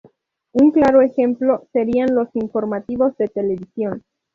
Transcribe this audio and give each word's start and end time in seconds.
Un 0.51 0.71
claro 0.71 1.03
ejemplo 1.03 1.67
serían 1.71 2.15
los 2.15 2.27
informativos 2.35 3.15
de 3.17 3.27
televisión. 3.27 4.01